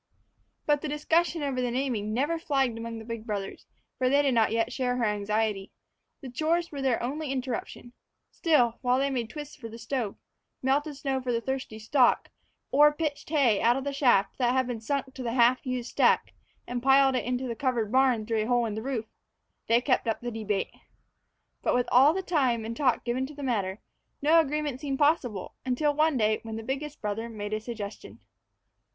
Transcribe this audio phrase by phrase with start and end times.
[0.65, 3.67] But discussion over the naming never flagged among the big brothers,
[3.99, 5.71] for they did not yet share her anxiety.
[6.21, 7.93] The chores were their only interruption;
[8.31, 10.15] still, while they made twists for the stove,
[10.63, 12.31] melted snow for the thirsty stock,
[12.71, 15.91] or pitched hay out of the shaft that had been sunk to the half used
[15.91, 16.33] stack
[16.65, 19.05] and piled it into the covered barn through a hole in the roof,
[19.67, 20.73] they kept up the debate.
[21.61, 23.81] But with all the time and talk given the matter,
[24.19, 28.17] no agreement seemed possible, until one day when the biggest brother made a suggestion.